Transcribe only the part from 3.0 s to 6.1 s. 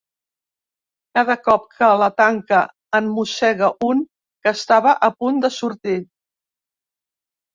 mossega un que estava a punt de sortir.